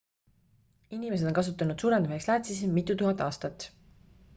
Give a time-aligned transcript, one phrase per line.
[0.97, 3.73] inimesed on kasutanud suurendamiseks läätsesid mitutuhat aastat